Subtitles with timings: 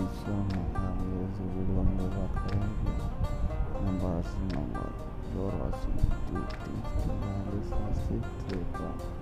[0.00, 2.92] bisa mengambil sebelum lewat lagi
[3.84, 4.88] membahas nomor
[5.36, 5.92] dorasi
[6.24, 6.48] titik
[7.04, 8.16] finalisasi
[8.48, 9.19] terbang